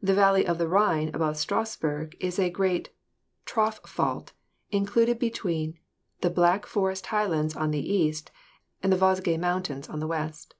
[0.00, 2.90] The valley of the Rhine above Strassburg is a great
[3.44, 4.32] trough fault
[4.70, 5.80] included between
[6.20, 8.30] the Black Forest highlands on the east
[8.84, 10.54] and the Vosges Mountains on the west.